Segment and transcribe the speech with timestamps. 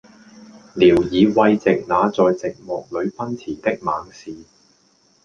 [0.73, 4.35] 聊以慰藉那在寂寞裏奔馳的猛士，